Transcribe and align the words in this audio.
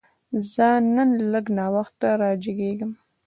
زه 0.51 0.67
نن 0.95 1.09
لږ 1.31 1.45
ناوخته 1.57 2.07
راجیګیږم 2.21 2.91